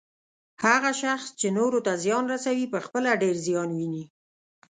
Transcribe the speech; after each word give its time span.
هغه 0.65 0.91
شخص 1.01 1.27
چې 1.39 1.47
نورو 1.57 1.79
ته 1.85 1.93
زیان 2.03 2.23
رسوي، 2.33 2.65
پخپله 2.73 3.11
ډیر 3.21 3.35
زیان 3.47 3.69
ويني 3.77 4.03